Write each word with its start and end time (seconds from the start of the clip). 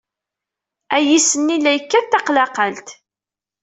Ayis-nni 0.95 1.55
la 1.63 1.71
yekkat 1.75 2.05
taqlaqalt. 2.11 2.87